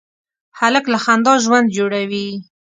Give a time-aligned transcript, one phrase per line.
[0.59, 2.27] هلک له خندا ژوند جوړوي.